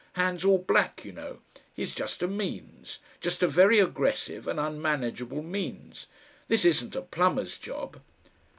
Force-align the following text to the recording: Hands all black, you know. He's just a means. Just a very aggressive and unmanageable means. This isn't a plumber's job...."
Hands 0.13 0.43
all 0.43 0.57
black, 0.57 1.05
you 1.05 1.11
know. 1.11 1.41
He's 1.75 1.93
just 1.93 2.23
a 2.23 2.27
means. 2.27 2.97
Just 3.19 3.43
a 3.43 3.47
very 3.47 3.77
aggressive 3.77 4.47
and 4.47 4.59
unmanageable 4.59 5.43
means. 5.43 6.07
This 6.47 6.65
isn't 6.65 6.95
a 6.95 7.03
plumber's 7.03 7.55
job...." 7.59 8.01